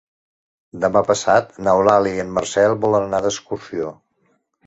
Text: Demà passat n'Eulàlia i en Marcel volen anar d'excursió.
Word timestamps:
Demà 0.85 1.03
passat 1.09 1.51
n'Eulàlia 1.67 2.17
i 2.19 2.23
en 2.25 2.33
Marcel 2.39 2.75
volen 2.87 3.07
anar 3.09 3.23
d'excursió. 3.27 3.93